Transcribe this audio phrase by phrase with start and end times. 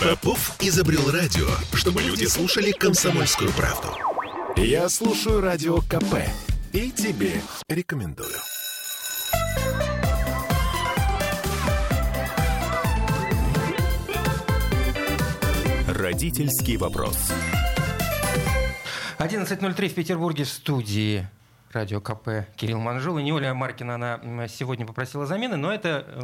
[0.00, 3.88] Попов изобрел радио, чтобы люди слушали комсомольскую правду.
[4.56, 6.14] Я слушаю радио КП
[6.72, 8.34] и тебе рекомендую.
[15.86, 17.30] Родительский вопрос.
[19.18, 21.28] 11.03 в Петербурге в студии
[21.72, 23.18] радио КП Кирилл Манжул.
[23.18, 26.22] И не Оля Маркина она сегодня попросила замены, но это э,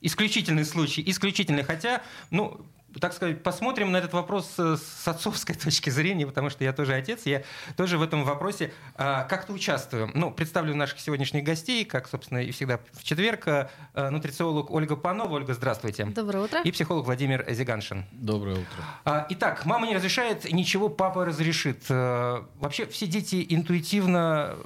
[0.00, 1.62] исключительный случай, исключительный.
[1.62, 2.00] Хотя,
[2.30, 2.64] ну,
[3.00, 7.26] так сказать, посмотрим на этот вопрос с отцовской точки зрения, потому что я тоже отец,
[7.26, 7.42] я
[7.76, 10.10] тоже в этом вопросе а, как-то участвую.
[10.14, 13.68] Ну, представлю наших сегодняшних гостей, как, собственно, и всегда в четверг, а,
[14.10, 15.34] нутрициолог Ольга Панова.
[15.34, 16.06] Ольга, здравствуйте.
[16.06, 16.60] Доброе утро.
[16.62, 18.06] И психолог Владимир Зиганшин.
[18.12, 18.84] Доброе утро.
[19.04, 21.88] А, итак, мама не разрешает, ничего папа разрешит.
[21.88, 24.56] Вообще все дети интуитивно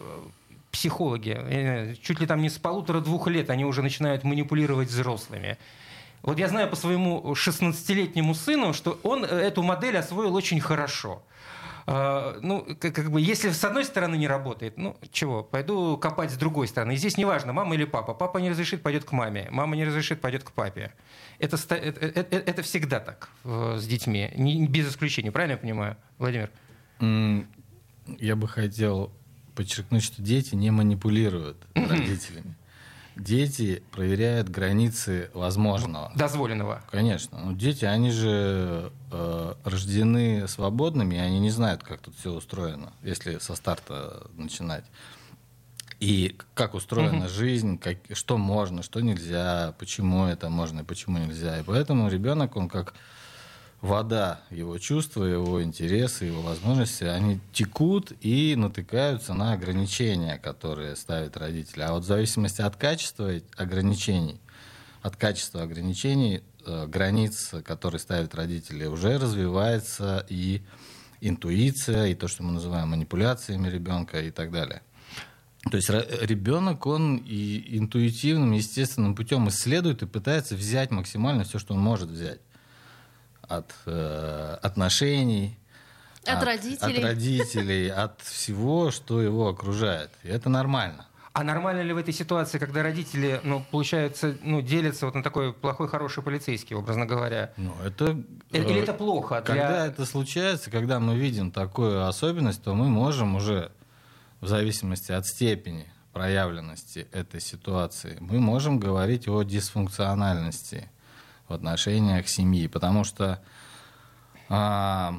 [0.70, 5.58] психологи, чуть ли там не с полутора-двух лет они уже начинают манипулировать взрослыми.
[6.22, 11.22] Вот я знаю по своему 16-летнему сыну, что он э, эту модель освоил очень хорошо.
[11.84, 16.30] Uh, ну, как, как бы, если с одной стороны не работает, ну, чего, пойду копать
[16.30, 16.92] с другой стороны.
[16.92, 18.14] И здесь неважно, мама или папа.
[18.14, 19.48] Папа не разрешит, пойдет к маме.
[19.50, 20.92] Мама не разрешит, пойдет к папе.
[21.40, 25.32] Это, это, это, это всегда так с детьми, не, без исключения.
[25.32, 26.50] Правильно я понимаю, Владимир?
[27.00, 29.12] Я бы хотел
[29.56, 32.54] подчеркнуть, что дети не манипулируют родителями
[33.16, 36.12] дети проверяют границы возможного.
[36.14, 36.82] Дозволенного.
[36.90, 37.38] Конечно.
[37.38, 42.92] Ну, дети, они же э, рождены свободными, и они не знают, как тут все устроено,
[43.02, 44.84] если со старта начинать.
[46.00, 47.28] И как устроена угу.
[47.28, 51.60] жизнь, как, что можно, что нельзя, почему это можно и почему нельзя.
[51.60, 52.94] И поэтому ребенок, он как
[53.82, 61.36] вода, его чувства, его интересы, его возможности, они текут и натыкаются на ограничения, которые ставят
[61.36, 61.82] родители.
[61.82, 64.40] А вот в зависимости от качества ограничений,
[65.02, 70.62] от качества ограничений, э, границ, которые ставят родители, уже развивается и
[71.20, 74.82] интуиция, и то, что мы называем манипуляциями ребенка и так далее.
[75.70, 81.74] То есть ребенок, он и интуитивным, естественным путем исследует и пытается взять максимально все, что
[81.74, 82.40] он может взять
[83.56, 85.58] от э, отношений,
[86.24, 90.10] от, от родителей, от родителей, от всего, что его окружает.
[90.22, 91.06] И это нормально.
[91.34, 95.54] А нормально ли в этой ситуации, когда родители, ну, получается, ну, делятся вот на такой
[95.54, 97.52] плохой, хороший полицейский, образно говоря?
[97.56, 98.22] Ну, это...
[98.52, 99.40] Э, или это плохо?
[99.40, 99.54] Для...
[99.54, 103.72] Когда это случается, когда мы видим такую особенность, то мы можем уже,
[104.40, 110.90] в зависимости от степени проявленности этой ситуации, мы можем говорить о дисфункциональности
[111.52, 113.38] в отношениях семьи, потому что
[114.48, 115.14] а,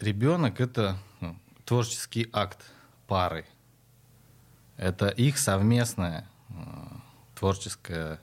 [0.00, 2.58] ребенок это ну, творческий акт
[3.06, 3.46] пары,
[4.76, 7.00] это их совместное а,
[7.36, 8.18] творческое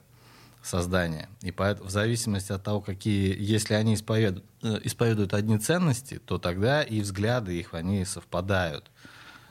[0.62, 1.30] создание.
[1.40, 6.38] И поэтому, в зависимости от того, какие, если они исповедуют, э, исповедуют одни ценности, то
[6.38, 8.90] тогда и взгляды их, они совпадают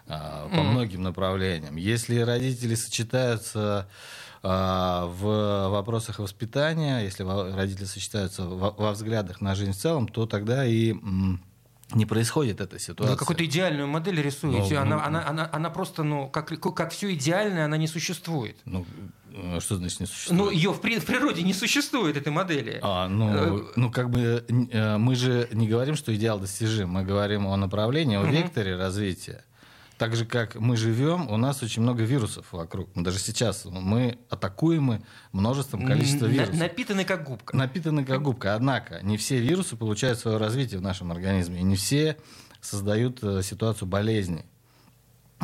[0.07, 0.63] а, по mm-hmm.
[0.63, 1.78] многим направлениям.
[1.78, 3.90] Если родители сочетаются
[4.44, 10.94] в вопросах воспитания, если родители сочетаются во взглядах на жизнь в целом, то тогда и
[11.96, 13.14] не происходит эта ситуация.
[13.14, 14.76] Вы какую-то идеальную модель рисуете.
[14.76, 18.58] Ну, она, ну, она, она, она просто, ну, как, как все идеальное, она не существует.
[18.66, 18.86] Ну,
[19.31, 20.40] э, что значит не существует?
[20.40, 22.80] Ну, ее в, в природе не существует, этой модели.
[22.81, 26.90] А, ну, э, ну, как бы э, мы же не говорим, что идеал достижим.
[26.90, 29.44] Мы говорим о направлении, о векторе развития
[30.03, 32.90] так же, как мы живем, у нас очень много вирусов вокруг.
[32.94, 36.56] Даже сейчас мы атакуемы множеством количества вирусов.
[36.56, 37.56] Напитаны как губка.
[37.56, 38.53] Напитаны как губка.
[38.53, 41.62] Однако не все вирусы получают свое развитие в нашем организме.
[41.62, 42.18] И не все
[42.59, 44.44] создают э, ситуацию болезни.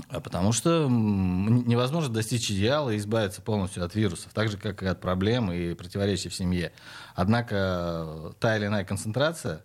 [0.10, 4.88] А потому что невозможно достичь идеала и избавиться полностью от вирусов, так же, как и
[4.88, 6.74] от проблем и противоречий в семье.
[7.16, 9.64] Однако э, та или иная концентрация,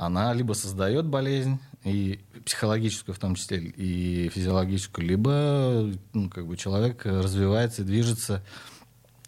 [0.00, 6.56] она либо создает болезнь, и психологическую в том числе, и физиологическую, либо ну, как бы
[6.56, 8.42] человек развивается и движется,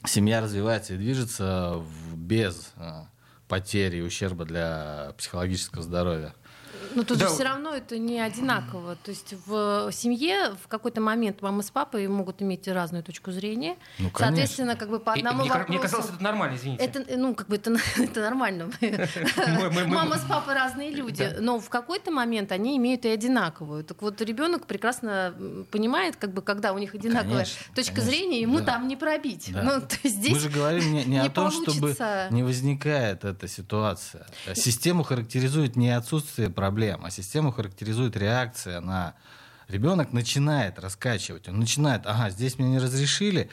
[0.07, 1.83] семья развивается и движется
[2.15, 3.07] без а,
[3.49, 6.35] потери и ущерба для психологического здоровья.
[6.95, 7.29] Но тут да.
[7.29, 8.97] же все равно это не одинаково.
[8.97, 13.77] То есть в семье в какой-то момент мама с папой могут иметь разную точку зрения.
[13.99, 15.73] Ну, Соответственно, как бы по одному и, вопросу...
[15.73, 16.85] Мне казалось, это нормально, извините.
[16.85, 18.71] Это, ну, как бы это, это нормально.
[19.87, 21.37] Мама с папой разные люди.
[21.41, 23.85] Но в какой-то момент они имеют и одинаковую.
[23.85, 25.35] Так вот, ребенок прекрасно
[25.71, 29.51] понимает, как бы, когда у них одинаковая точка зрения, ему там не пробить.
[29.53, 31.97] Ну, Мы же говорим не, о том, чтобы
[32.31, 34.27] не возникает эта ситуация.
[34.55, 39.15] Систему характеризует не отсутствие проблем, проблем, а систему характеризует реакция на...
[39.69, 43.49] Ребенок начинает раскачивать, он начинает, ага, здесь мне не разрешили,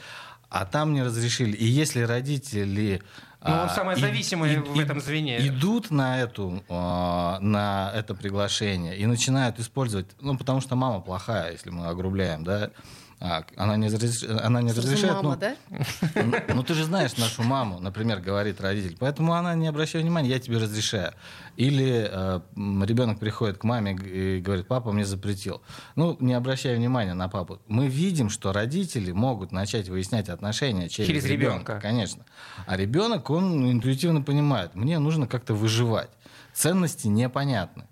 [0.50, 1.56] а там не разрешили.
[1.56, 3.00] И если родители
[3.42, 5.38] Ну, он а, самое зависимое и, в этом звене.
[5.46, 11.70] Идут на, эту, на это приглашение и начинают использовать, ну, потому что мама плохая, если
[11.70, 12.70] мы огрубляем, да,
[13.22, 14.22] а, она не, разреш...
[14.22, 15.16] она не разрешает.
[15.16, 15.56] Мама, ну, да?
[16.14, 18.96] Ну, ну, ты же знаешь нашу маму, например, говорит родитель.
[18.98, 21.12] Поэтому она не обращает внимания, я тебе разрешаю.
[21.56, 25.60] Или э, ребенок приходит к маме и говорит, папа мне запретил.
[25.96, 27.60] Ну, не обращая внимания на папу.
[27.68, 31.78] Мы видим, что родители могут начать выяснять отношения через, через ребенка.
[31.78, 32.24] Конечно.
[32.66, 36.10] А ребенок, он интуитивно понимает, мне нужно как-то выживать.
[36.54, 37.84] Ценности непонятны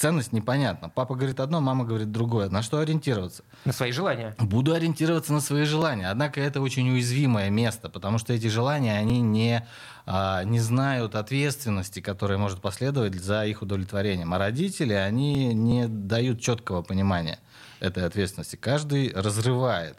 [0.00, 0.88] ценность непонятна.
[0.88, 2.48] Папа говорит одно, мама говорит другое.
[2.48, 3.44] На что ориентироваться?
[3.66, 4.34] На свои желания.
[4.38, 6.08] Буду ориентироваться на свои желания.
[6.08, 9.66] Однако это очень уязвимое место, потому что эти желания, они не,
[10.06, 14.32] а, не знают ответственности, которая может последовать за их удовлетворением.
[14.32, 17.38] А родители, они не дают четкого понимания
[17.78, 18.56] этой ответственности.
[18.56, 19.98] Каждый разрывает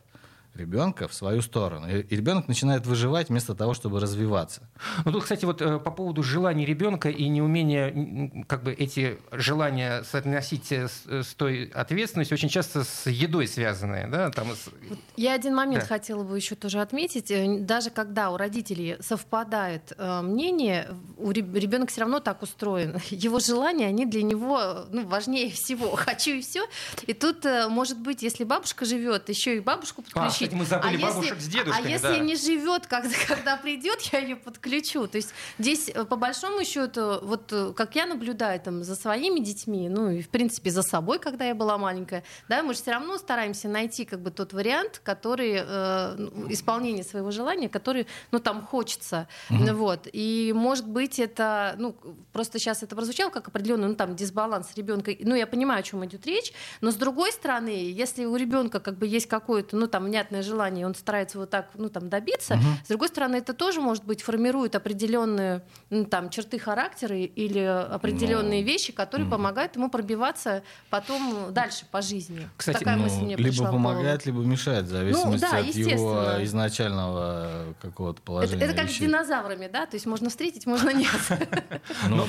[0.56, 1.88] ребенка в свою сторону.
[1.90, 4.62] И ребенок начинает выживать вместо того, чтобы развиваться.
[5.06, 10.04] Ну тут, кстати, вот э, по поводу желаний ребенка и неумения как бы эти желания
[10.04, 14.30] соотносить э, с, э, с той ответственностью очень часто с едой связанные, да?
[14.32, 14.70] Там с...
[15.16, 15.88] Я один момент да.
[15.88, 17.32] хотела бы еще тоже отметить.
[17.66, 23.00] Даже когда у родителей совпадает мнение, у ребенок все равно так устроен.
[23.10, 25.96] Его желания, они для него ну, важнее всего.
[25.96, 26.66] Хочу и все.
[27.08, 31.08] И тут, может быть, если бабушка живет, еще и бабушку подключить кстати, мы забыли а
[31.08, 31.88] бабушек если, с дедушками.
[31.88, 32.20] А если да.
[32.20, 35.08] не живет, когда, когда придет, я ее подключу.
[35.08, 39.40] То есть здесь, э, по большому счету, вот э, как я наблюдаю там за своими
[39.40, 42.92] детьми, ну и в принципе за собой, когда я была маленькая, да, мы же все
[42.92, 48.40] равно стараемся найти как бы тот вариант, который э, ну, исполнение своего желания, который, ну
[48.40, 50.08] там хочется, mm вот.
[50.12, 51.96] И может быть это, ну
[52.34, 55.12] просто сейчас это прозвучало как определенный, ну там дисбаланс ребенка.
[55.20, 58.98] Ну я понимаю, о чем идет речь, но с другой стороны, если у ребенка как
[58.98, 62.56] бы есть какое-то, ну там внятное понятное желание, он старается вот так, ну, там, добиться.
[62.56, 62.64] Угу.
[62.86, 68.62] С другой стороны, это тоже, может быть, формирует определенные, ну, там, черты характера или определенные
[68.62, 69.36] ну, вещи, которые угу.
[69.36, 72.48] помогают ему пробиваться потом дальше по жизни.
[72.58, 76.44] Кстати, Такая ну, мысль мне либо помогает, либо мешает, в зависимости ну, да, от его
[76.44, 78.64] изначального какого-то положения.
[78.64, 79.08] Это, это как вещей.
[79.08, 79.86] с динозаврами, да?
[79.86, 81.10] То есть можно встретить, можно нет.
[82.10, 82.26] Ну,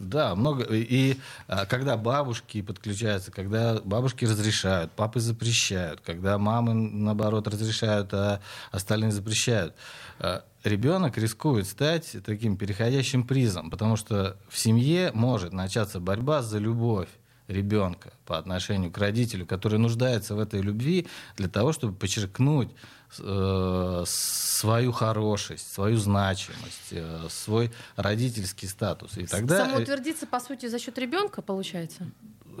[0.00, 0.64] да, много.
[0.64, 1.16] И
[1.48, 8.40] а, когда бабушки подключаются, когда бабушки разрешают, папы запрещают, когда мама мамы, наоборот, разрешают, а
[8.70, 9.74] остальные запрещают.
[10.18, 16.58] А ребенок рискует стать таким переходящим призом, потому что в семье может начаться борьба за
[16.58, 17.08] любовь
[17.48, 21.06] ребенка по отношению к родителю, который нуждается в этой любви
[21.36, 22.70] для того, чтобы подчеркнуть
[23.18, 29.18] э, свою хорошесть, свою значимость, э, свой родительский статус.
[29.18, 29.66] И тогда...
[29.66, 32.06] Самоутвердиться, по сути, за счет ребенка, получается?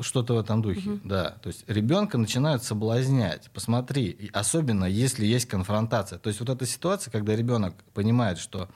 [0.00, 1.00] Что-то в этом духе, угу.
[1.04, 1.30] да.
[1.42, 3.50] То есть ребенка начинают соблазнять.
[3.52, 6.18] Посмотри, особенно если есть конфронтация.
[6.18, 8.68] То есть вот эта ситуация, когда ребенок понимает, что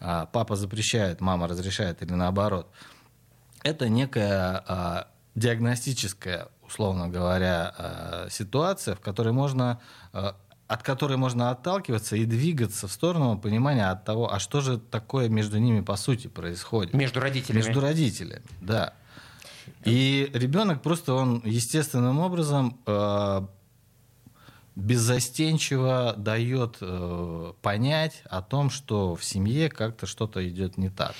[0.00, 2.70] а, папа запрещает, мама разрешает или наоборот,
[3.62, 9.80] это некая а, диагностическая, условно говоря, а, ситуация, в которой можно
[10.12, 10.36] а,
[10.72, 15.28] от которой можно отталкиваться и двигаться в сторону понимания от того, а что же такое
[15.28, 16.94] между ними по сути происходит.
[16.94, 17.62] Между родителями.
[17.62, 18.94] Между родителями, да.
[19.84, 23.42] И ребенок просто он естественным образом э,
[24.76, 31.14] беззастенчиво дает э, понять о том, что в семье как-то что-то идет не так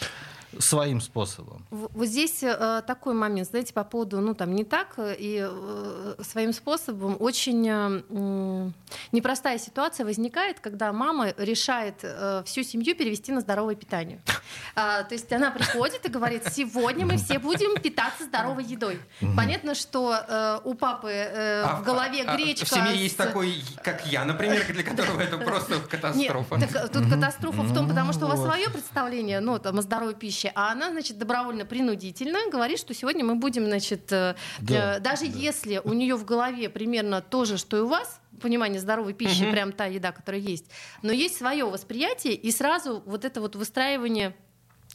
[0.58, 1.64] своим способом.
[1.70, 6.14] Вот здесь э, такой момент, знаете, по поводу, ну там не так э, и э,
[6.20, 8.70] своим способом очень э,
[9.12, 14.20] непростая ситуация возникает, когда мама решает э, всю семью перевести на здоровое питание.
[14.74, 19.00] А, то есть она приходит и говорит: сегодня мы все будем питаться здоровой едой.
[19.36, 22.66] Понятно, что э, у папы э, а, в голове а, гречка.
[22.66, 26.56] В семье есть такой, как я, например, для которого это просто катастрофа.
[26.56, 29.82] Нет, так, тут катастрофа в том, потому что у вас свое представление, ну там о
[29.82, 34.96] здоровой пище вещи, а она, значит, добровольно-принудительно говорит, что сегодня мы будем, значит, э, да,
[34.96, 35.38] э, даже да.
[35.38, 39.44] если у нее в голове примерно то же, что и у вас, понимание здоровой пищи,
[39.44, 39.52] угу.
[39.52, 40.66] прям та еда, которая есть,
[41.02, 44.34] но есть свое восприятие, и сразу вот это вот выстраивание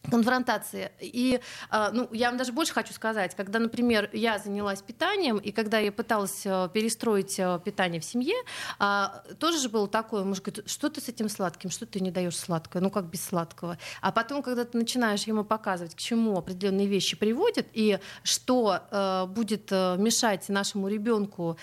[0.10, 0.92] конфронтации.
[1.00, 1.39] И
[1.70, 5.80] а, ну, я вам даже больше хочу сказать, когда, например, я занялась питанием, и когда
[5.80, 8.36] я пыталась э, перестроить э, питание в семье,
[8.80, 12.12] а, тоже же было такое, муж говорит, что ты с этим сладким, что ты не
[12.12, 13.77] даешь сладкое, ну как без сладкого.
[14.01, 19.25] А потом, когда ты начинаешь ему показывать, к чему определенные вещи приводят, и что э,
[19.27, 21.58] будет мешать нашему ребенку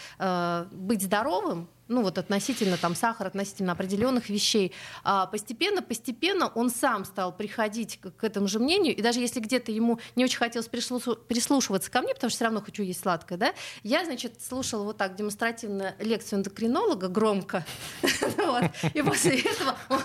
[0.72, 4.72] быть здоровым, ну вот относительно там сахара, относительно определенных вещей,
[5.02, 9.40] а постепенно, постепенно он сам стал приходить к, к этому же мнению, и даже если
[9.40, 13.38] где-то ему не очень хотелось прислушиваться ко мне, потому что все равно хочу есть сладкое,
[13.38, 17.64] да, я, значит, слушала вот так демонстративно лекцию эндокринолога громко,
[18.94, 20.00] и после этого он,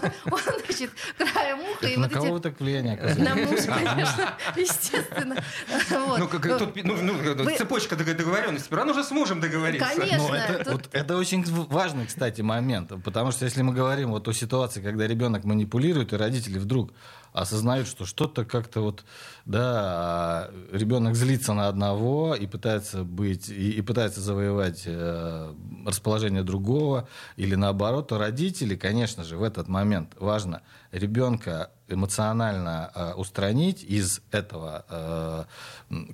[0.66, 1.88] значит, краем уха...
[1.88, 2.98] и На кого так влияние?
[3.18, 5.44] На мужа, конечно, естественно.
[5.90, 8.74] Ну, тут ну, ну, цепочка договоренности.
[8.74, 9.90] Рано уже с мужем договориться.
[9.96, 10.80] Конечно.
[10.92, 15.44] Это очень важный, кстати, момент, потому что если мы говорим вот о ситуации, когда ребенок
[15.44, 16.92] манипулирует, и родители вдруг
[17.32, 19.06] осознают, что что-то как-то вот,
[19.46, 25.54] да, ребенок злится на одного и пытается быть, и, и пытается завоевать э,
[25.86, 27.08] расположение другого,
[27.38, 30.62] или наоборот, то родители, конечно же, в этот момент важно
[30.92, 35.44] ребенка эмоционально э, устранить из этого э,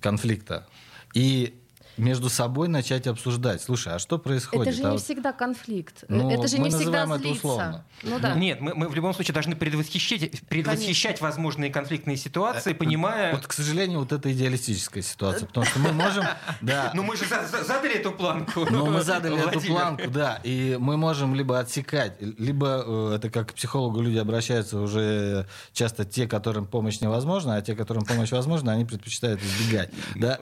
[0.02, 0.68] конфликта.
[1.14, 1.62] И
[1.98, 3.62] между собой начать обсуждать.
[3.62, 4.68] Слушай, а что происходит?
[4.68, 6.04] Это же а не всегда конфликт.
[6.08, 7.28] Ну, это же не всегда злиться.
[7.28, 7.86] Это условно.
[8.04, 8.34] Ну, да.
[8.36, 13.34] Нет, мы, мы в любом случае должны предвосхищать, предвосхищать возможные конфликтные ситуации, э, понимая...
[13.34, 16.26] Вот, к сожалению, вот это идеалистическая ситуация, потому что мы можем...
[16.62, 16.92] Да.
[16.94, 18.66] Ну мы же задали эту планку.
[18.70, 23.52] Ну мы задали эту планку, да, и мы можем либо отсекать, либо э, это как
[23.52, 28.72] к психологу люди обращаются уже часто те, которым помощь невозможна, а те, которым помощь возможна,
[28.72, 29.90] они предпочитают избегать.
[30.16, 30.40] Да,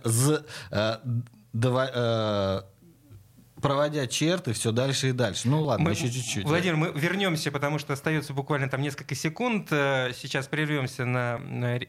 [0.72, 0.98] э,
[1.53, 2.62] давай, э,
[3.62, 5.48] проводя черты все дальше и дальше.
[5.48, 6.45] Ну ладно, мы, еще чуть-чуть.
[6.45, 9.69] Владимир, мы вернемся, потому что остается буквально там несколько секунд.
[9.72, 11.39] Э, сейчас прервемся на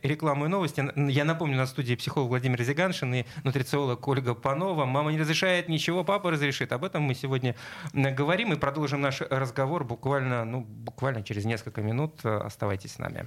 [0.02, 0.84] рекламу и новости.
[1.10, 4.84] Я напомню, на студии психолог Владимир Зиганшин и нутрициолог Ольга Панова.
[4.84, 6.72] Мама не разрешает ничего, папа разрешит.
[6.72, 7.56] Об этом мы сегодня
[7.92, 12.24] говорим и продолжим наш разговор буквально, ну, буквально через несколько минут.
[12.24, 13.26] Оставайтесь с нами.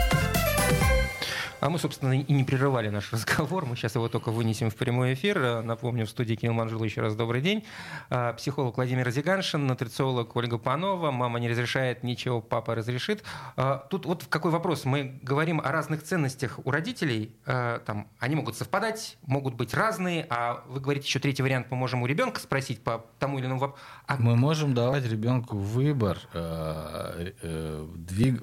[1.61, 3.67] А мы, собственно, и не прерывали наш разговор.
[3.67, 5.61] Мы сейчас его только вынесем в прямой эфир.
[5.61, 7.63] Напомню, в студии Кирилл Манжул еще раз добрый день.
[8.09, 11.11] А, психолог Владимир Зиганшин, нутрициолог Ольга Панова.
[11.11, 13.23] Мама не разрешает, ничего папа разрешит.
[13.57, 14.85] А, тут вот какой вопрос.
[14.85, 17.35] Мы говорим о разных ценностях у родителей.
[17.45, 20.25] Там, они могут совпадать, могут быть разные.
[20.31, 23.59] А вы говорите, еще третий вариант, мы можем у ребенка спросить по тому или иному
[23.59, 23.83] вопросу.
[24.07, 24.17] А...
[24.17, 27.85] Мы можем давать ребенку выбор э, э,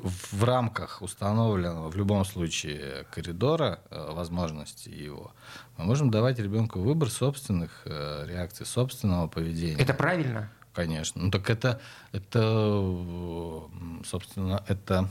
[0.04, 5.32] в рамках установленного в любом случае коридора э, возможностей его,
[5.76, 9.80] мы можем давать ребенку выбор собственных э, реакций, собственного поведения.
[9.80, 10.50] Это правильно?
[10.72, 11.22] Конечно.
[11.22, 11.80] Ну так это,
[12.12, 12.40] это
[14.04, 15.08] собственно, это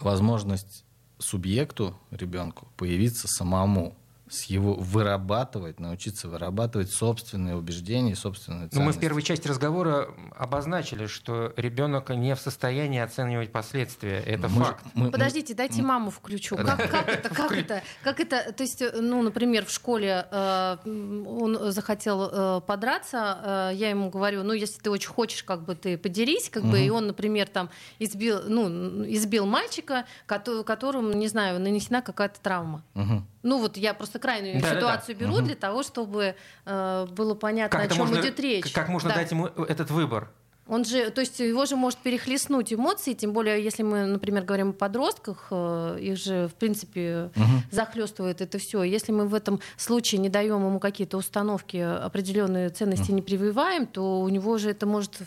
[0.00, 0.84] возможность
[1.18, 3.96] субъекту, ребенку, появиться самому
[4.34, 8.78] с его вырабатывать, научиться вырабатывать собственные убеждения, собственные ценности.
[8.78, 14.18] Ну, мы в первой части разговора обозначили, что ребенок не в состоянии оценивать последствия.
[14.20, 14.84] Это мы, факт.
[14.94, 16.56] Мы, Подождите, мы, дайте маму включу.
[16.56, 17.28] Как, как это?
[17.28, 17.82] Как это?
[18.02, 18.52] Как это?
[18.52, 24.42] То есть, ну, например, в школе э, он захотел э, подраться, э, я ему говорю,
[24.42, 26.72] ну, если ты очень хочешь, как бы ты подерись, как угу.
[26.72, 32.82] бы, и он, например, там избил, ну, избил мальчика, которому, не знаю, нанесена какая-то травма.
[32.94, 33.22] Угу.
[33.44, 35.26] Ну вот я просто крайнюю да, ситуацию да, да.
[35.26, 35.46] беру угу.
[35.46, 36.34] для того, чтобы
[36.64, 38.72] э, было понятно, как о чем можно, идет речь.
[38.72, 39.16] Как можно да.
[39.16, 40.30] дать ему этот выбор?
[40.66, 44.70] Он же, то есть его же может перехлестнуть эмоции, тем более, если мы, например, говорим
[44.70, 47.44] о подростках, э, их же, в принципе, угу.
[47.70, 48.82] захлестывает это все.
[48.82, 53.16] Если мы в этом случае не даем ему какие-то установки, определенные ценности угу.
[53.16, 55.18] не прививаем, то у него же это может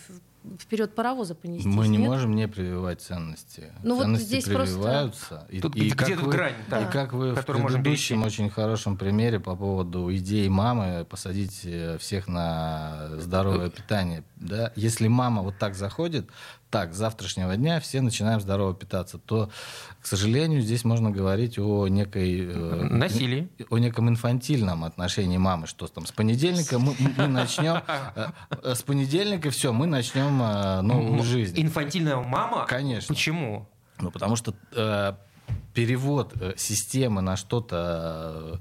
[0.58, 1.68] вперед паровоза понести.
[1.68, 2.08] Мы не нет?
[2.08, 3.72] можем не прививать ценности.
[3.82, 5.28] Ну, ценности вот здесь прививаются.
[5.28, 5.46] Просто...
[5.50, 6.54] И, тут, и, где как тут вы, грань?
[6.68, 6.82] Да.
[6.82, 12.28] И как вы в предыдущем очень хорошем примере по поводу идеи мамы посадить э, всех
[12.28, 14.24] на здоровое питание.
[14.36, 14.72] Да?
[14.76, 16.28] Если мама вот так заходит,
[16.70, 19.50] так, с завтрашнего дня все начинаем здорово питаться, то,
[20.00, 22.46] к сожалению, здесь можно говорить о некой...
[22.46, 23.48] Э, Насилии.
[23.70, 27.82] О неком инфантильном отношении мамы, что там с понедельника мы, мы начнем...
[28.14, 30.38] Э, э, с понедельника все, мы начнем
[30.86, 31.60] новую жизнь.
[31.60, 32.66] Инфантильная мама?
[32.66, 33.14] Конечно.
[33.14, 33.68] Почему?
[33.98, 35.14] Ну, потому что э,
[35.74, 38.56] перевод системы на что-то Э,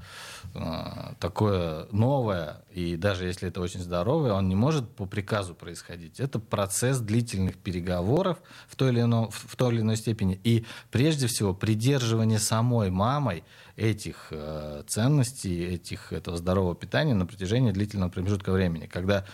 [1.19, 6.19] такое новое, и даже если это очень здоровое, он не может по приказу происходить.
[6.19, 8.37] Это процесс длительных переговоров
[8.67, 10.39] в той или иной, в той или иной степени.
[10.43, 13.43] И прежде всего придерживание самой мамой
[13.75, 19.25] этих э, ценностей, этих, этого здорового питания на протяжении длительного промежутка времени, когда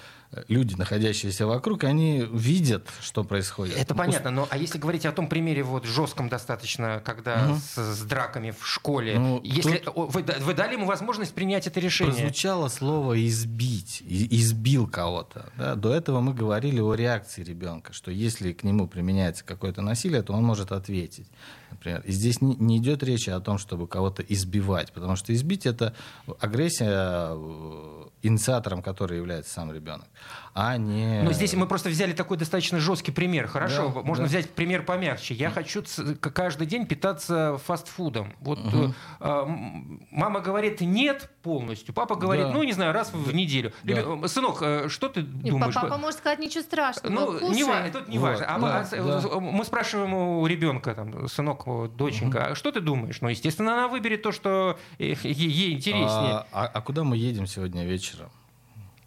[0.47, 3.77] люди, находящиеся вокруг, они видят, что происходит.
[3.77, 7.57] Это понятно, но а если говорить о том примере вот жестком достаточно, когда угу.
[7.57, 9.95] с, с драками в школе, ну, если тут...
[9.95, 12.13] вы, вы дали ему возможность принять это решение?
[12.13, 15.51] Прозвучало слово избить, избил кого-то.
[15.57, 15.75] Да?
[15.75, 20.33] До этого мы говорили о реакции ребенка, что если к нему применяется какое-то насилие, то
[20.33, 21.27] он может ответить.
[21.73, 22.01] Например.
[22.05, 25.95] И здесь не, не идет речи о том, чтобы кого-то избивать, потому что избить это
[26.39, 30.07] агрессия э, инициатором которой является сам ребенок,
[30.53, 31.23] а не...
[31.23, 33.47] Но здесь мы просто взяли такой достаточно жесткий пример.
[33.47, 34.29] Хорошо, да, можно да.
[34.29, 35.33] взять пример помягче.
[35.33, 35.83] Я хочу
[36.19, 38.33] каждый день питаться фастфудом.
[38.39, 38.93] Вот угу.
[39.19, 42.51] мама говорит нет полностью, папа говорит, да.
[42.53, 43.71] ну не знаю, раз в неделю.
[43.83, 44.27] Да.
[44.27, 45.75] Сынок, э, что ты Нет, думаешь?
[45.75, 47.13] Папа может сказать ничего страшного.
[47.13, 48.45] Ну, не тут не вот, важно.
[48.47, 49.39] А, да, а, да.
[49.39, 52.45] Мы спрашиваем у ребенка, там, сынок, доченька, угу.
[52.51, 53.19] а что ты думаешь?
[53.21, 56.07] Ну, естественно, она выберет то, что ей интереснее.
[56.07, 58.29] А, а, а куда мы едем сегодня вечером?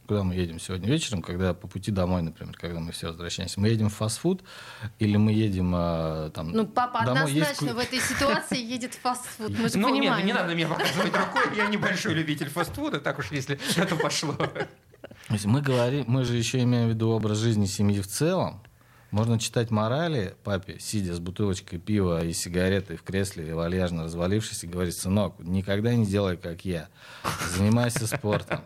[0.07, 3.69] Куда мы едем сегодня вечером, когда по пути домой, например, когда мы все возвращаемся, мы
[3.69, 4.43] едем в фастфуд
[4.99, 6.53] или мы едем а, там...
[6.53, 7.77] Ну, папа домой однозначно есть...
[7.77, 10.17] в этой ситуации едет в фастфуд, мы же ну, понимаем.
[10.19, 14.33] Нет, не надо мне показывать рукой, я небольшой любитель фастфуда, так уж если это пошло.
[14.33, 18.63] То есть мы говорим, мы же еще имеем в виду образ жизни семьи в целом,
[19.11, 24.67] можно читать морали папе, сидя с бутылочкой пива и сигаретой в кресле, вальяжно развалившись, и
[24.67, 26.89] говорить, сынок, никогда не делай, как я.
[27.57, 28.61] Занимайся спортом.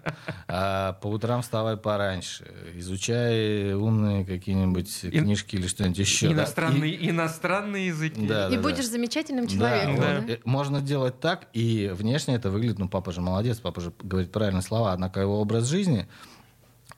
[0.48, 2.46] А по утрам вставай пораньше.
[2.74, 5.10] Изучай умные какие-нибудь и...
[5.10, 6.32] книжки или что-нибудь еще.
[6.32, 7.04] Иностранные, да?
[7.04, 7.10] и...
[7.10, 8.26] иностранные языки.
[8.26, 8.92] Да, и да, будешь да.
[8.92, 9.96] замечательным человеком.
[9.96, 10.36] Да, да.
[10.44, 14.62] Можно делать так, и внешне это выглядит, ну, папа же молодец, папа же говорит правильные
[14.62, 16.08] слова, однако его образ жизни—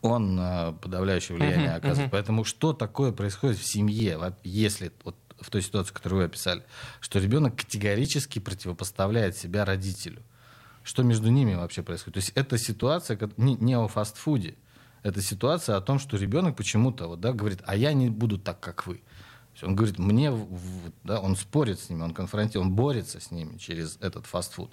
[0.02, 2.08] он э, подавляющее влияние uh-huh, оказывает.
[2.08, 2.12] Uh-huh.
[2.12, 6.62] Поэтому что такое происходит в семье, если вот в той ситуации, которую вы описали,
[7.00, 10.22] что ребенок категорически противопоставляет себя родителю?
[10.82, 12.14] Что между ними вообще происходит?
[12.14, 14.56] То есть это ситуация не, не о фастфуде,
[15.02, 18.60] это ситуация о том, что ребенок почему-то вот, да, говорит, а я не буду так,
[18.60, 19.02] как вы.
[19.62, 20.32] Он говорит, мне,
[21.04, 24.72] да, он спорит с ними, он конфронтирует, он борется с ними через этот фастфуд.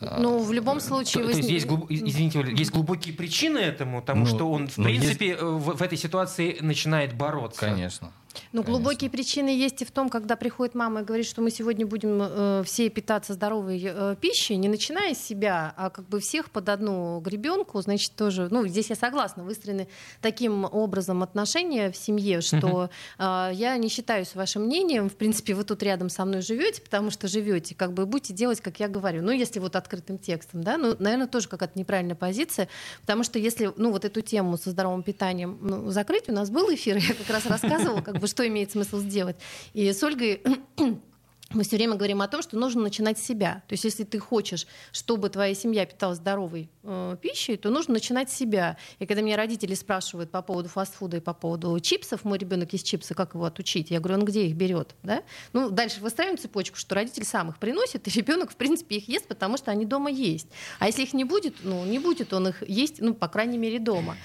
[0.00, 1.22] Ну, в любом случае...
[1.22, 1.32] То, вы...
[1.32, 5.42] то есть, есть, извините, есть глубокие причины этому, тому, ну, что он, в принципе, есть...
[5.42, 7.60] в, в этой ситуации начинает бороться.
[7.60, 8.12] Конечно.
[8.52, 11.86] Ну, глубокие причины есть и в том, когда приходит мама и говорит, что мы сегодня
[11.86, 16.50] будем э, все питаться здоровой э, пищей, не начиная с себя, а как бы всех
[16.50, 19.88] под одну гребенку, значит, тоже, ну, здесь я согласна, выстроены
[20.20, 25.64] таким образом отношения в семье, что э, я не считаюсь вашим мнением, в принципе, вы
[25.64, 29.22] тут рядом со мной живете, потому что живете, как бы будете делать, как я говорю.
[29.22, 32.68] Ну, если вот открытым текстом, да, ну, наверное, тоже какая-то неправильная позиция,
[33.00, 36.72] потому что если, ну, вот эту тему со здоровым питанием ну, закрыть, у нас был
[36.74, 39.36] эфир, я как раз рассказывала, как бы, что имеет смысл сделать.
[39.74, 40.40] И с Ольгой
[41.54, 43.62] мы все время говорим о том, что нужно начинать с себя.
[43.68, 48.30] То есть, если ты хочешь, чтобы твоя семья питалась здоровой э, пищей, то нужно начинать
[48.30, 48.76] с себя.
[48.98, 52.86] И когда меня родители спрашивают по поводу фастфуда и по поводу чипсов, мой ребенок есть
[52.86, 53.90] чипсы, как его отучить?
[53.90, 54.94] Я говорю, он где их берет?
[55.02, 55.22] Да?
[55.52, 59.26] Ну, дальше выстраиваем цепочку, что родитель сам их приносит, и ребенок, в принципе, их ест,
[59.26, 60.48] потому что они дома есть.
[60.78, 63.78] А если их не будет, ну, не будет он их есть, ну, по крайней мере,
[63.78, 64.16] дома.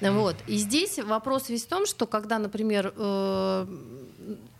[0.00, 0.36] Вот.
[0.46, 3.66] И здесь вопрос весь в том, что когда, например, э,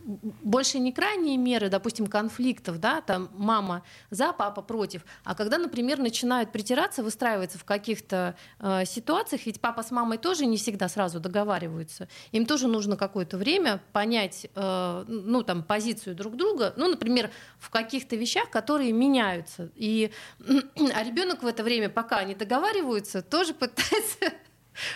[0.07, 5.99] больше не крайние меры, допустим, конфликтов, да, там мама за, папа против, а когда, например,
[5.99, 11.19] начинают притираться, выстраиваться в каких-то э, ситуациях, ведь папа с мамой тоже не всегда сразу
[11.19, 17.31] договариваются, им тоже нужно какое-то время понять, э, ну, там, позицию друг друга, ну, например,
[17.59, 20.13] в каких-то вещах, которые меняются, и,
[20.95, 24.33] а ребенок в это время, пока они договариваются, тоже пытается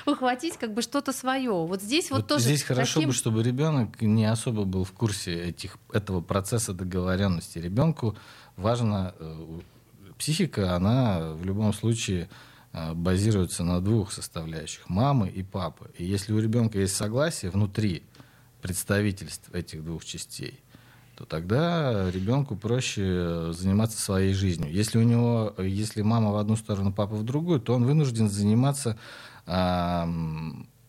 [0.06, 1.52] ухватить как бы что-то свое.
[1.52, 2.44] Вот здесь вот, вот тоже.
[2.44, 3.10] Здесь хорошо таким...
[3.10, 7.58] бы, чтобы ребенок не особо был в курсе этих этого процесса договоренности.
[7.58, 8.16] Ребенку
[8.56, 9.60] важно э,
[10.18, 12.28] психика, она в любом случае
[12.72, 15.90] э, базируется на двух составляющих мамы и папы.
[15.96, 18.02] И если у ребенка есть согласие внутри
[18.60, 20.60] представительств этих двух частей,
[21.16, 24.72] то тогда ребенку проще заниматься своей жизнью.
[24.72, 28.98] Если у него, если мама в одну сторону, папа в другую, то он вынужден заниматься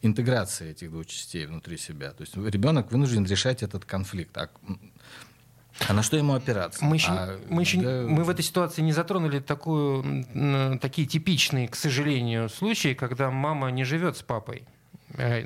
[0.01, 2.11] интеграции этих двух частей внутри себя.
[2.11, 4.35] То есть ребенок вынужден решать этот конфликт.
[4.37, 4.49] А,
[5.87, 6.83] а на что ему опираться?
[6.83, 8.03] Мы еще, а, мы, еще да...
[8.07, 10.25] мы в этой ситуации не затронули такую,
[10.79, 14.65] такие типичные, к сожалению, случаи, когда мама не живет с папой.
[15.17, 15.43] Э,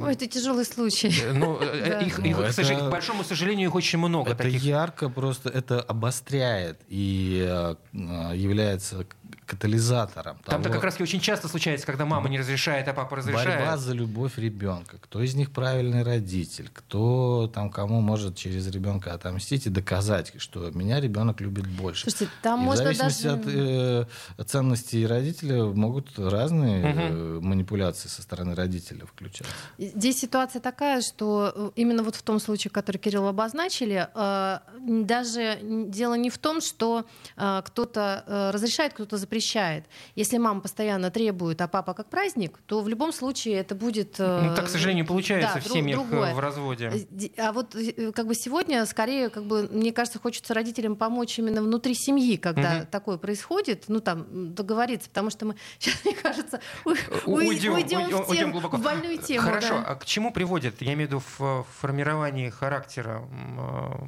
[0.00, 1.12] Ой, это тяжелый случай.
[1.22, 4.30] Э, ну, э, их, их, ну, это, к, большому сожалению, их очень много.
[4.30, 4.62] Это таких.
[4.62, 7.46] ярко просто, это обостряет и
[7.92, 9.06] является
[9.46, 10.38] катализатором.
[10.44, 13.58] Там-то как раз очень часто случается, когда мама не разрешает, а папа разрешает.
[13.60, 14.98] Борьба за любовь ребенка.
[15.00, 16.70] Кто из них правильный родитель?
[16.72, 22.10] Кто там кому может через ребенка отомстить и доказать, что меня ребенок любит больше?
[22.10, 24.08] Слушайте, там и можно в зависимости даже...
[24.38, 27.00] от э, ценностей родителя могут разные угу.
[27.00, 29.52] э, манипуляции со стороны родителя включаться.
[29.78, 35.58] Здесь ситуация такая, что э, именно вот в том случае, который Кирилл обозначили, э, даже
[35.62, 39.84] дело не в том, что э, кто-то э, разрешает, кто-то запрещает.
[40.14, 44.18] Если мама постоянно требует, а папа как праздник, то в любом случае это будет...
[44.18, 46.34] Ну, так, к сожалению, получается да, в семьях другое.
[46.34, 46.92] в разводе.
[47.38, 47.76] А вот
[48.14, 52.78] как бы сегодня, скорее, как бы, мне кажется, хочется родителям помочь именно внутри семьи, когда
[52.78, 52.86] угу.
[52.90, 58.32] такое происходит, ну там договориться, потому что мы сейчас, мне кажется, уйдем, уйдем, уйдем, в,
[58.32, 58.76] тем, глубоко.
[58.76, 59.42] в больную тему.
[59.42, 59.84] Хорошо, да.
[59.84, 63.22] а к чему приводит, я имею в виду в формировании характера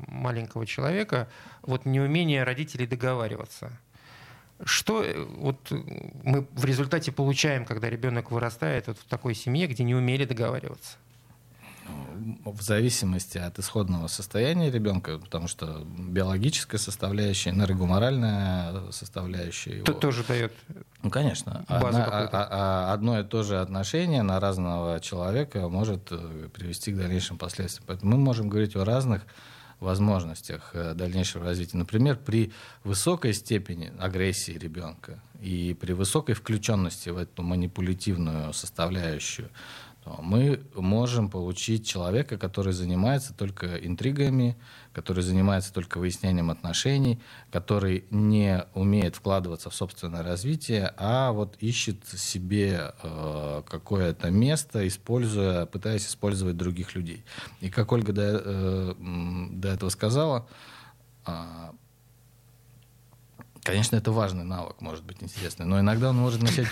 [0.08, 1.28] маленького человека,
[1.62, 3.72] вот неумение родителей договариваться?
[4.64, 9.84] Что э, вот мы в результате получаем, когда ребенок вырастает вот в такой семье, где
[9.84, 10.96] не умели договариваться?
[12.44, 19.76] в зависимости от исходного состояния ребенка, потому что биологическая составляющая, энергоморальная составляющая.
[19.76, 19.84] Его...
[19.84, 20.52] Тут тоже дает.
[21.02, 21.64] Ну, конечно.
[21.68, 26.92] Одна, а, а, а одно и то же отношение на разного человека может э, привести
[26.92, 27.84] к дальнейшим последствиям.
[27.86, 29.22] Поэтому мы можем говорить о разных
[29.80, 31.76] возможностях э, дальнейшего развития.
[31.76, 32.52] Например, при
[32.84, 39.50] высокой степени агрессии ребенка и при высокой включенности в эту манипулятивную составляющую
[40.20, 44.56] мы можем получить человека, который занимается только интригами,
[44.92, 52.06] который занимается только выяснением отношений, который не умеет вкладываться в собственное развитие, а вот ищет
[52.06, 57.24] себе э, какое-то место, используя, пытаясь использовать других людей.
[57.60, 58.94] И как Ольга до, э,
[59.50, 60.48] до этого сказала,
[61.26, 61.32] э,
[63.68, 66.68] Конечно, это важный навык, может быть интересный, но иногда он может начать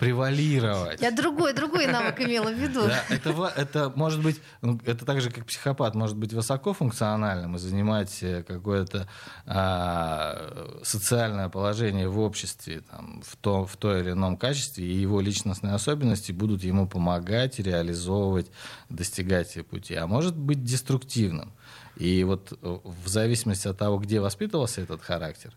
[0.00, 1.00] превалировать.
[1.00, 2.88] Я другой, другой навык имела в виду.
[2.88, 7.58] Да, это, это может быть, ну, это так же, как психопат, может быть высокофункциональным и
[7.60, 9.06] занимать э, какое-то
[9.46, 15.20] а, социальное положение в обществе там, в, том, в той или ином качестве, и его
[15.20, 18.50] личностные особенности будут ему помогать реализовывать,
[18.88, 19.94] достигать пути.
[19.94, 21.52] А может быть деструктивным.
[21.96, 25.54] И вот э, в зависимости от того, где воспитывался этот характер,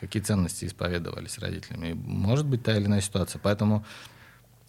[0.00, 1.92] какие ценности исповедовались родителями.
[1.92, 3.40] может быть та или иная ситуация.
[3.42, 3.84] Поэтому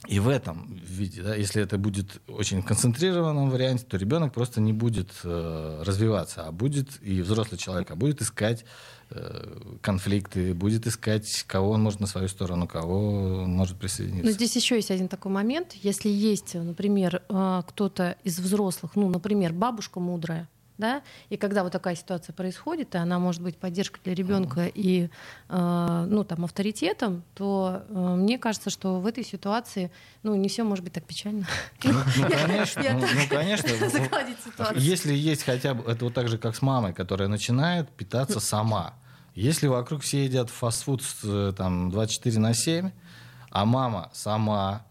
[0.08, 4.74] и в этом виде, да, если это будет очень концентрированном варианте, то ребенок просто не
[4.74, 8.66] будет э, развиваться, а будет и взрослый человек, а будет искать
[9.12, 14.26] э, конфликты, будет искать, кого он может на свою сторону, кого он может присоединиться.
[14.26, 15.74] Но здесь еще есть один такой момент.
[15.74, 20.50] Если есть, например, э, кто-то из взрослых, ну, например, бабушка мудрая,
[20.82, 25.10] да, и когда вот такая ситуация происходит, и она может быть поддержкой для ребенка и,
[25.48, 29.92] э, ну, там, авторитетом, то э, мне кажется, что в этой ситуации,
[30.24, 31.48] ну, не все может быть так печально.
[31.84, 33.70] Ну, ну конечно, ну, ну, конечно.
[34.76, 38.96] Если есть хотя бы, это вот так же, как с мамой, которая начинает питаться сама.
[39.36, 42.92] Если вокруг все едят фастфуд э, там 24 на 7,
[43.50, 44.86] а мама сама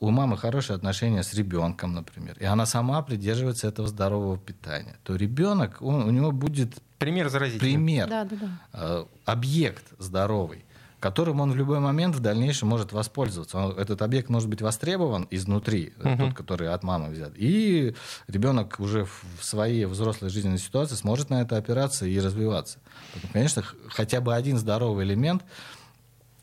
[0.00, 5.16] у мамы хорошие отношения с ребенком, например, и она сама придерживается этого здорового питания, то
[5.16, 7.72] ребенок, он, у него будет пример заразительный.
[7.72, 8.36] Пример, да, да,
[8.72, 9.04] да.
[9.24, 10.64] объект здоровый
[11.00, 13.58] которым он в любой момент в дальнейшем может воспользоваться.
[13.58, 16.16] Он, этот объект может быть востребован изнутри, угу.
[16.16, 17.32] тот, который от мамы взят.
[17.36, 17.94] И
[18.26, 22.78] ребенок уже в своей взрослой жизненной ситуации сможет на это опираться и развиваться.
[23.12, 25.44] Поэтому, конечно, хотя бы один здоровый элемент,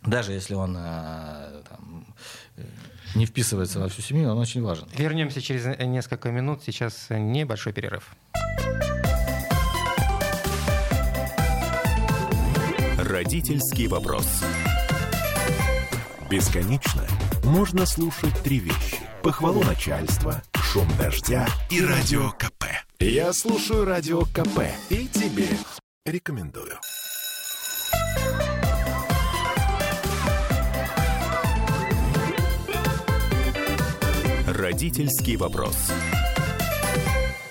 [0.06, 2.06] даже если он э, там,
[3.16, 4.88] не вписывается во всю семью, он очень важен.
[4.98, 6.64] Вернемся через несколько минут.
[6.64, 8.12] Сейчас небольшой перерыв.
[12.98, 14.28] Родительский вопрос.
[16.30, 17.04] Бесконечно
[17.44, 18.98] можно слушать три вещи.
[19.22, 22.66] Похвалу начальства, шум дождя и радио КП.
[23.00, 25.48] Я слушаю радио КП и тебе
[26.06, 26.80] рекомендую.
[34.56, 35.92] Родительский вопрос.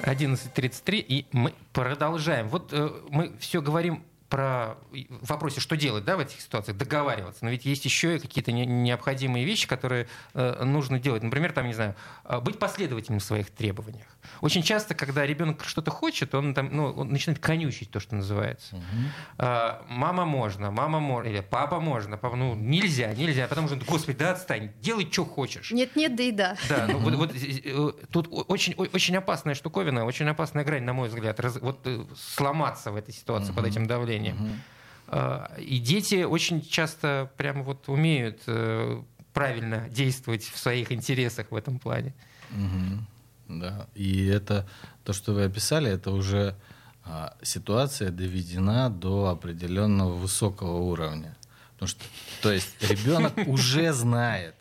[0.02, 2.48] 11.33, и мы продолжаем.
[2.48, 7.44] Вот э, мы все говорим про в вопросе, что делать да, в этих ситуациях, договариваться.
[7.44, 11.24] Но ведь есть еще и какие-то не, необходимые вещи, которые э, нужно делать.
[11.24, 14.12] Например, там, не знаю, э, быть последовательным в своих требованиях.
[14.40, 18.76] Очень часто, когда ребенок что-то хочет, он, там, ну, он начинает конючить, то, что называется.
[18.76, 18.82] Угу.
[19.38, 23.46] Э, мама можно, мама можно, или папа можно, папа, ну, нельзя, нельзя.
[23.48, 25.70] Потому что, господи, да отстань, делай, что хочешь.
[25.70, 26.56] Нет, нет, да и да.
[26.68, 31.08] Да, ну, вот, вот, э, тут очень, очень опасная штуковина, очень опасная грань, на мой
[31.08, 33.56] взгляд, раз, вот, э, сломаться в этой ситуации угу.
[33.56, 34.37] под этим давлением.
[34.37, 34.52] Угу.
[35.58, 38.44] И дети очень часто прямо вот умеют
[39.35, 42.14] правильно действовать в своих интересах в этом плане.
[42.50, 43.04] Угу.
[43.60, 44.68] Да, и это
[45.04, 46.56] то, что вы описали, это уже
[47.04, 51.36] а, ситуация доведена до определенного высокого уровня.
[51.74, 52.04] Потому что,
[52.42, 54.54] то есть ребенок уже знает,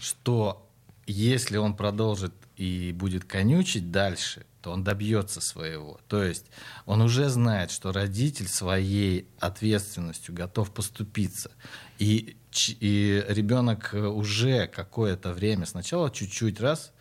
[0.00, 0.68] что
[1.06, 6.00] если он продолжит и будет конючить дальше, то он добьется своего.
[6.08, 6.46] То есть
[6.84, 11.52] он уже знает, что родитель своей ответственностью готов поступиться.
[11.98, 12.36] И,
[12.80, 16.92] и ребенок уже какое-то время, сначала чуть-чуть раз,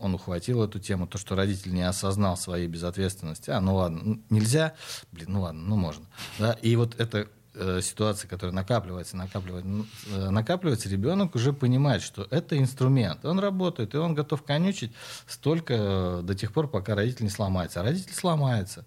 [0.00, 3.50] он ухватил эту тему, то, что родитель не осознал своей безответственности.
[3.50, 4.74] А, ну ладно, нельзя,
[5.12, 6.04] блин, ну ладно, ну можно.
[6.38, 6.52] Да?
[6.62, 12.58] И вот эта э, ситуация, которая накапливается, накапливается, э, накапливается, ребенок уже понимает, что это
[12.58, 13.24] инструмент.
[13.24, 14.92] Он работает, и он готов конючить
[15.26, 17.80] столько э, до тех пор, пока родитель не сломается.
[17.80, 18.86] А родитель сломается.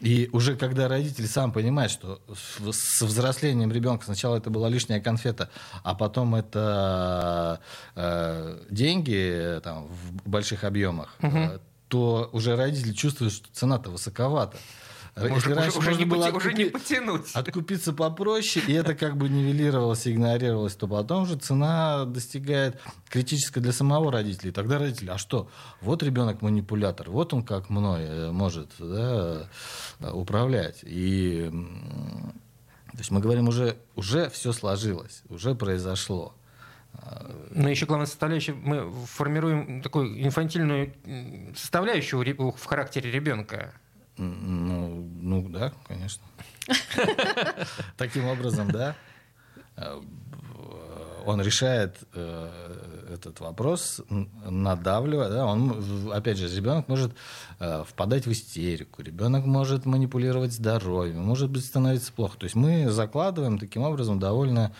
[0.00, 2.20] И уже когда родитель сам понимает, что
[2.72, 5.50] с взрослением ребенка сначала это была лишняя конфета,
[5.82, 7.60] а потом это
[7.94, 11.60] э, деньги там, в больших объемах, угу.
[11.88, 14.56] то уже родитель чувствует, что цена-то высоковата.
[15.16, 16.46] Может, Если раньше уже, уже, не, было поти, откупи...
[16.46, 17.34] уже не потянуть.
[17.34, 23.72] Откупиться попроще, и это как бы нивелировалось, игнорировалось, то потом же цена достигает критической для
[23.72, 24.50] самого родителя.
[24.50, 25.50] И тогда родитель, а что?
[25.80, 29.48] Вот ребенок манипулятор, вот он как мной э, может да,
[30.12, 30.78] управлять.
[30.82, 31.50] И
[32.92, 36.34] то есть мы говорим, уже, уже все сложилось, уже произошло.
[37.50, 40.92] Но еще главная составляющая, мы формируем такую инфантильную
[41.56, 42.20] составляющую
[42.52, 43.72] в характере ребенка.
[44.20, 46.22] Ну, ну да, конечно.
[47.96, 48.94] Таким образом, да,
[49.76, 50.00] э,
[51.24, 54.02] он решает э, этот вопрос,
[54.44, 57.12] надавливая, да, он, опять же, ребенок может
[57.60, 62.36] э, впадать в истерику, ребенок может манипулировать здоровьем, может быть становиться плохо.
[62.36, 64.72] То есть мы закладываем таким образом довольно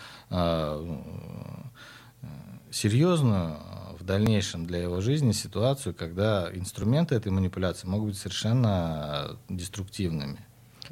[2.70, 3.69] серьезную в
[4.10, 10.38] дальнейшем для его жизни ситуацию, когда инструменты этой манипуляции могут быть совершенно деструктивными.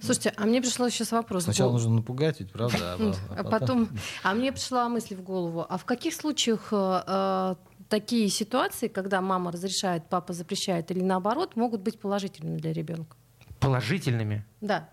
[0.01, 1.45] Слушайте, а мне пришел сейчас вопрос.
[1.45, 3.89] Сначала нужно напугать, ведь правда, а, а, а потом.
[4.23, 7.55] А мне пришла мысль в голову: а в каких случаях э, э,
[7.89, 13.17] такие ситуации, когда мама разрешает, папа запрещает, или наоборот, могут быть положительными для ребенка?
[13.59, 14.45] Положительными?
[14.61, 14.89] Да.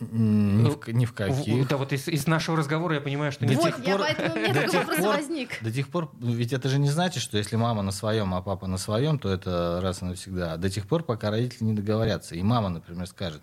[0.00, 1.68] Ни в, ни в каких.
[1.68, 3.46] Да, вот из, из нашего разговора я понимаю, что...
[3.46, 5.62] До вот, тех я пор, поэтому у меня такой вопрос пор, возник.
[5.62, 8.68] До тех пор, ведь это же не значит, что если мама на своем, а папа
[8.68, 10.56] на своем, то это раз и навсегда.
[10.56, 12.36] До тех пор, пока родители не договорятся.
[12.36, 13.42] И мама, например, скажет,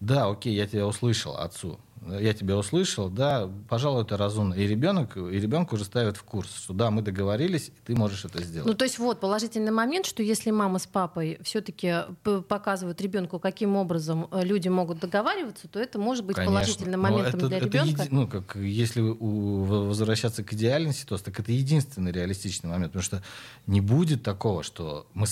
[0.00, 4.54] да, окей, я тебя услышал, отцу, я тебя услышал, да, пожалуй, это разумно.
[4.54, 8.24] И ребенок, и ребенка уже ставят в курс, что да, мы договорились, и ты можешь
[8.24, 8.66] это сделать.
[8.66, 13.76] Ну, то есть вот положительный момент, что если мама с папой все-таки показывают ребенку, каким
[13.76, 16.54] образом э, люди могут договариваться, то это может быть Конечно.
[16.54, 18.02] положительным моментом это, для это ребенка.
[18.02, 18.14] Еди...
[18.14, 23.22] Ну, как если возвращаться к идеальной ситуации, так это единственный реалистичный момент, потому что
[23.66, 25.26] не будет такого, что мы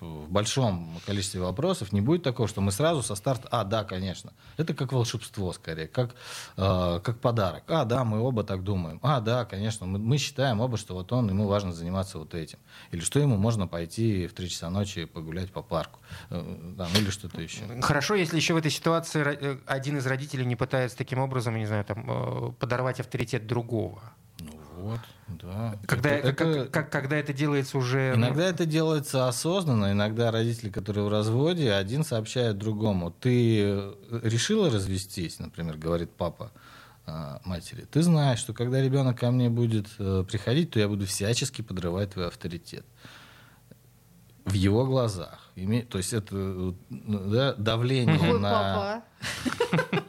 [0.00, 4.32] в большом количестве вопросов не будет такого, что мы сразу со старта, а, да, конечно,
[4.58, 6.14] это как волшебство скорее, как,
[6.56, 7.64] э, как подарок.
[7.68, 8.98] А, да, мы оба так думаем.
[9.02, 12.58] А, да, конечно, мы, мы считаем оба, что вот он, ему важно заниматься вот этим.
[12.90, 16.00] Или что ему можно пойти в 3 часа ночи погулять по парку.
[16.30, 17.60] Э, там, или что-то еще.
[17.80, 21.66] Хорошо, если еще в этой ситуации э, один из родителей не пытается таким образом, не
[21.66, 24.02] знаю, там, э, подорвать авторитет другого.
[24.82, 25.78] Вот, да.
[25.86, 28.14] Когда это, как, как, когда это делается уже...
[28.16, 33.12] Ну, иногда это делается осознанно, иногда родители, которые в разводе, один сообщает другому.
[33.12, 36.50] Ты решила развестись, например, говорит папа
[37.06, 37.86] а, матери.
[37.88, 42.14] Ты знаешь, что когда ребенок ко мне будет э, приходить, то я буду всячески подрывать
[42.14, 42.84] твой авторитет.
[44.44, 45.51] В его глазах.
[45.54, 48.50] То есть это да, давление Какой на...
[48.50, 49.02] Папа?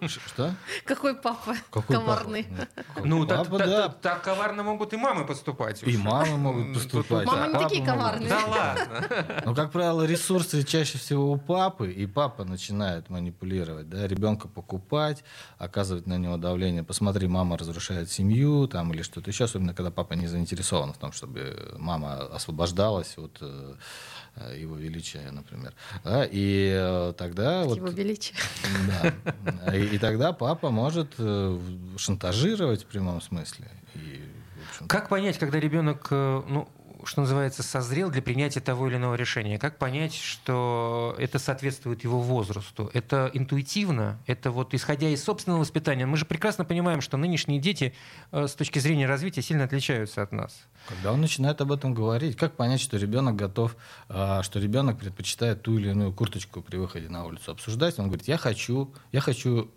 [0.08, 0.56] Что?
[0.86, 2.47] Какой папа Какой коварный.
[2.95, 3.08] Папа?
[3.08, 3.88] Ну, папа, так, да.
[3.89, 5.84] так, так коварно могут и мамы поступать.
[5.84, 7.27] И мамы могут поступать.
[7.27, 8.29] Мамы не такие коварные.
[8.29, 9.41] Да ладно.
[9.45, 15.23] Ну, как правило, ресурсы чаще всего у папы, и папа начинает манипулировать, да, ребенка покупать,
[15.58, 16.84] оказывать на него давление.
[16.84, 21.12] Посмотри, мама разрушает семью, там, или что-то еще, особенно когда папа не заинтересован в том,
[21.12, 23.75] чтобы мама освобождалась от э,
[24.36, 25.74] Э, его величия, например.
[26.04, 27.62] Да, и э, тогда...
[27.62, 28.38] Его вот, величие.
[28.88, 29.76] Да.
[29.76, 31.60] И, и тогда папа может э,
[31.98, 33.69] шантажировать в прямом смысле.
[33.96, 34.24] И,
[34.88, 36.67] как понять, когда ребенок, ну,
[37.06, 39.58] что называется, созрел для принятия того или иного решения?
[39.60, 42.89] Как понять, что это соответствует его возрасту?
[42.94, 44.20] Это интуитивно?
[44.26, 46.06] Это вот исходя из собственного воспитания?
[46.06, 47.94] Мы же прекрасно понимаем, что нынешние дети
[48.32, 50.63] э, с точки зрения развития сильно отличаются от нас.
[50.88, 53.76] Когда он начинает об этом говорить, как понять, что ребенок готов,
[54.10, 58.00] а, что ребенок предпочитает ту или иную курточку при выходе на улицу обсуждать?
[58.00, 59.72] Он говорит, я хочу, я хочу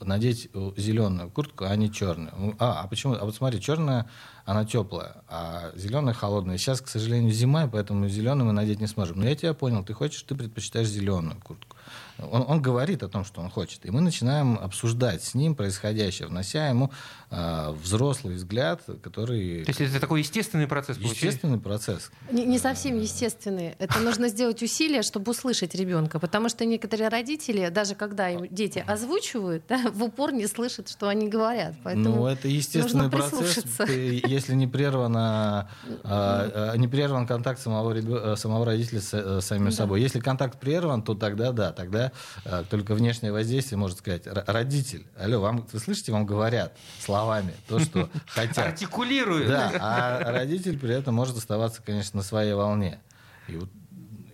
[0.00, 2.56] надеть зеленую куртку, а не черную.
[2.58, 3.14] А, а почему?
[3.14, 4.08] А вот смотри, черная,
[4.50, 6.58] она теплая, а зеленая холодная.
[6.58, 9.20] Сейчас, к сожалению, зима, поэтому зеленую мы надеть не сможем.
[9.20, 11.76] Но я тебя понял, ты хочешь, ты предпочитаешь зеленую куртку.
[12.18, 13.86] Он, он говорит о том, что он хочет.
[13.86, 16.90] И мы начинаем обсуждать с ним происходящее, внося ему
[17.30, 19.64] э, взрослый взгляд, который...
[19.64, 20.98] То есть это такой естественный процесс?
[20.98, 22.10] Естественный процесс.
[22.30, 23.74] Не, не совсем естественный.
[23.78, 26.18] Это нужно сделать усилия, чтобы услышать ребенка.
[26.18, 31.08] Потому что некоторые родители, даже когда им дети озвучивают, да, в упор не слышат, что
[31.08, 31.74] они говорят.
[31.82, 33.64] Поэтому ну, это естественный процесс.
[33.88, 35.68] Если не прерван, а,
[36.04, 39.72] а, не прерван контакт самого, самого родителя с э, самим да.
[39.72, 40.00] собой.
[40.00, 42.12] Если контакт прерван, то тогда да, тогда
[42.44, 46.76] а, только внешнее воздействие может сказать, родитель, алло, вам, вы слышите, вам говорят
[47.20, 48.58] словами то, что хотят.
[48.58, 49.48] Артикулируют.
[49.48, 53.00] Да, а родитель при этом может оставаться, конечно, на своей волне.
[53.48, 53.68] И вот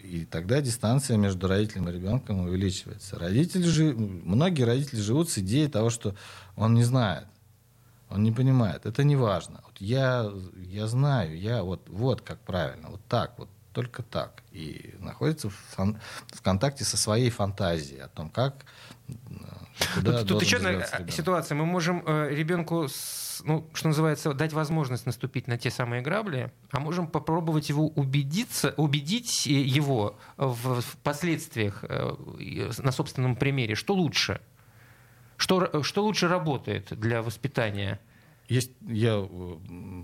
[0.03, 3.18] и тогда дистанция между родителем и ребенком увеличивается.
[3.18, 6.14] Родители же, многие родители живут с идеей того, что
[6.55, 7.27] он не знает,
[8.09, 8.87] он не понимает.
[8.87, 9.62] Это не важно.
[9.66, 14.42] Вот я, я знаю, я вот, вот как правильно, вот так, вот только так.
[14.53, 18.64] И находится в, фан- в контакте со своей фантазией о том, как
[19.09, 19.12] э,
[19.95, 21.55] Куда тут, тут еще одна ситуация.
[21.55, 26.53] Мы можем э, ребенку, с, ну, что называется, дать возможность наступить на те самые грабли,
[26.71, 32.17] а можем попробовать его убедиться, убедить его в, в последствиях э,
[32.79, 33.75] на собственном примере.
[33.75, 34.41] Что лучше?
[35.37, 38.01] Что, что лучше работает для воспитания?
[38.49, 39.29] Есть, я,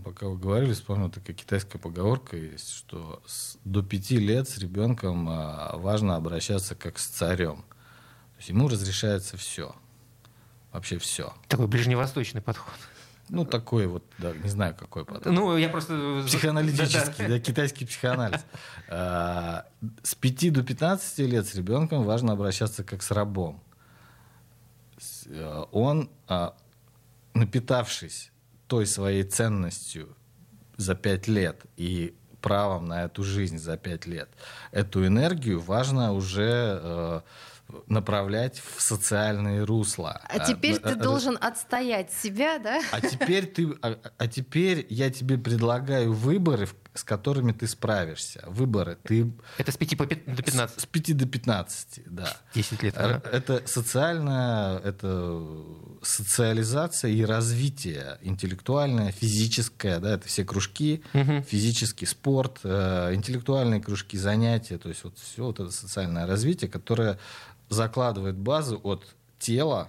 [0.04, 5.26] пока вы говорили, вспомнил такая китайская поговорка есть, что с, до пяти лет с ребенком
[5.26, 7.64] важно обращаться как с царем.
[8.42, 9.72] Есть ему разрешается все.
[10.72, 11.33] Вообще все.
[11.46, 12.74] Такой ближневосточный подход.
[13.28, 15.33] Ну, такой вот, да, не знаю, какой подход.
[15.33, 16.24] Ну, я просто...
[16.26, 18.40] Психоаналитический, да, китайский психоанализ.
[18.88, 19.66] А,
[20.02, 23.62] с 5 до 15 лет с ребенком важно обращаться как с рабом.
[25.28, 26.11] А, он,
[27.35, 28.33] напитавшись
[28.66, 30.16] той своей ценностью
[30.76, 34.28] за пять лет и правом на эту жизнь за пять лет,
[34.72, 37.20] эту энергию важно уже э,
[37.87, 40.20] направлять в социальные русла.
[40.28, 42.80] А теперь а, ты а, должен отстоять себя, да?
[42.92, 48.44] А теперь ты, а, а теперь я тебе предлагаю выборы, с которыми ты справишься.
[48.46, 48.98] Выборы.
[49.02, 49.32] Ты...
[49.56, 50.78] Это с 5 до 15?
[50.78, 52.37] С, с 5 до 15, да.
[52.54, 52.94] 10 лет.
[52.96, 53.22] Ага.
[53.30, 55.42] Это социальная, это
[56.02, 61.42] социализация и развитие интеллектуальное, физическое, да, это все кружки, угу.
[61.42, 67.18] физический спорт, э, интеллектуальные кружки, занятия, то есть вот все вот это социальное развитие, которое
[67.72, 69.06] закладывает базу от
[69.38, 69.88] тела,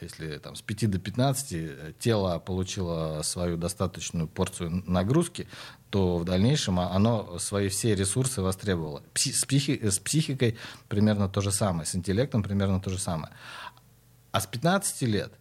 [0.00, 5.48] если там, с 5 до 15 э, тело получило свою достаточную порцию нагрузки,
[5.90, 9.02] то в дальнейшем оно свои все ресурсы востребовало.
[9.14, 10.56] Пси- с, психи- с психикой
[10.88, 13.32] примерно то же самое, с интеллектом примерно то же самое.
[14.32, 15.32] А с 15 лет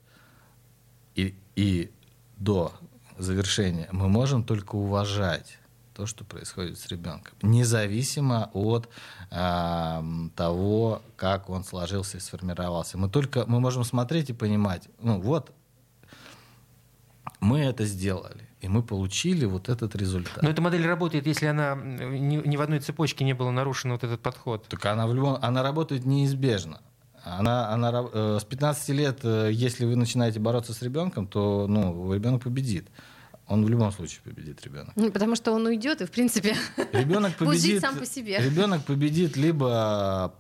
[1.16, 1.92] и, и
[2.38, 2.74] до
[3.18, 5.58] завершения мы можем только уважать
[6.02, 8.90] то, что происходит с ребенком, независимо от
[9.30, 10.02] э,
[10.36, 12.98] того, как он сложился и сформировался.
[12.98, 15.52] Мы только мы можем смотреть и понимать, ну вот
[17.40, 20.42] мы это сделали, и мы получили вот этот результат.
[20.42, 24.04] Но эта модель работает, если она ни, ни в одной цепочке не было нарушен вот
[24.04, 24.68] этот подход.
[24.70, 26.82] Так она в любом, она работает неизбежно.
[27.24, 32.12] Она, она э, с 15 лет, э, если вы начинаете бороться с ребенком, то ну,
[32.12, 32.88] ребенок победит
[33.52, 34.94] он в любом случае победит ребенок.
[35.14, 36.56] Потому что он уйдет и, в принципе,
[36.94, 38.40] ребенок победит, будет сам по себе.
[38.40, 40.34] Ребенок победит либо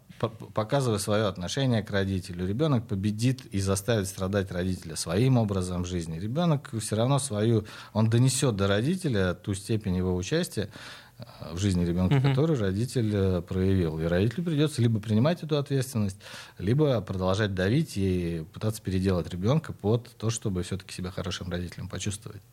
[0.53, 2.47] показывая свое отношение к родителю.
[2.47, 6.19] Ребенок победит и заставит страдать родителя своим образом жизни.
[6.19, 10.69] Ребенок все равно свою, он донесет до родителя ту степень его участия
[11.17, 12.29] э, в жизни ребенка, угу.
[12.29, 13.99] который родитель э, проявил.
[13.99, 16.17] И родителю придется либо принимать эту ответственность,
[16.59, 22.43] либо продолжать давить и пытаться переделать ребенка под то, чтобы все-таки себя хорошим родителем почувствовать.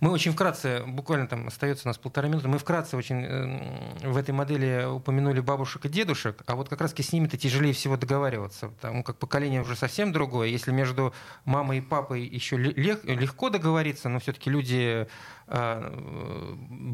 [0.00, 4.16] Мы очень вкратце, буквально там остается у нас полтора минуты, мы вкратце очень э, в
[4.16, 8.68] этой модели упомянули бабушек и дедушек, а вот как раз с ними-то тяжелее всего договариваться,
[8.68, 10.48] потому как поколение уже совсем другое.
[10.48, 15.06] Если между мамой и папой еще легко договориться, но все-таки люди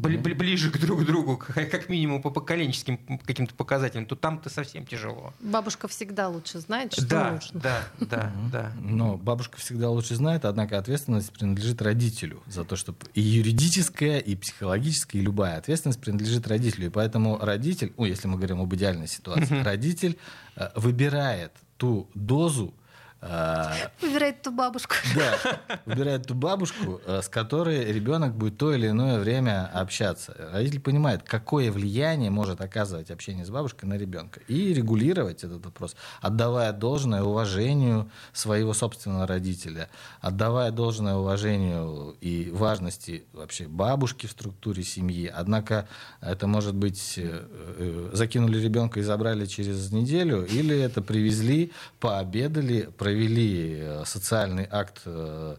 [0.01, 5.33] ближе к друг другу, как минимум по поколенческим каким-то показателям, то там-то совсем тяжело.
[5.39, 7.59] Бабушка всегда лучше знает, что да, нужно.
[7.59, 8.71] Да, да, да.
[8.81, 14.35] Но бабушка всегда лучше знает, однако ответственность принадлежит родителю за то, что и юридическая, и
[14.35, 16.87] психологическая, и любая ответственность принадлежит родителю.
[16.87, 20.17] И поэтому родитель, ну, если мы говорим об идеальной ситуации, родитель
[20.55, 22.80] э, выбирает ту дозу А,
[23.21, 24.95] выбирает ту бабушку.
[25.15, 30.35] Да, выбирает ту бабушку, э, с которой ребенок будет то или иное время общаться.
[30.51, 34.39] Родитель понимает, какое влияние может оказывать общение с бабушкой на ребенка.
[34.47, 43.25] И регулировать этот вопрос, отдавая должное уважению своего собственного родителя, отдавая должное уважению и важности
[43.33, 45.27] вообще бабушки в структуре семьи.
[45.27, 45.87] Однако
[46.21, 47.45] это может быть э,
[47.77, 55.01] э, закинули ребенка и забрали через неделю, или это привезли, пообедали, провели э, социальный акт
[55.05, 55.55] э,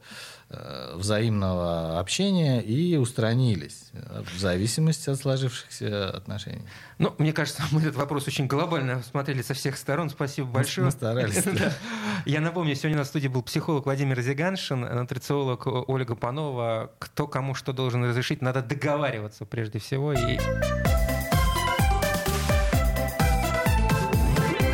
[0.49, 3.91] э, взаимного общения и устранились
[4.35, 6.63] в зависимости от сложившихся отношений.
[6.99, 10.09] Ну, мне кажется, мы этот вопрос очень глобально смотрели со всех сторон.
[10.09, 10.87] Спасибо большое.
[10.87, 11.45] Мы старались.
[12.25, 16.91] Я напомню, сегодня на студии был психолог Владимир Зиганшин, нутрициолог Ольга Панова.
[16.99, 20.15] Кто кому что должен разрешить, надо договариваться прежде всего.
[20.15, 20.39] И...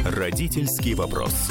[0.04, 1.50] Родительский вопрос.